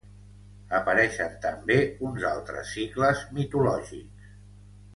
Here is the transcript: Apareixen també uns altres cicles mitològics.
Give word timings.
Apareixen 0.77 1.35
també 1.43 1.77
uns 2.09 2.25
altres 2.31 2.73
cicles 2.79 3.23
mitològics. 3.39 4.35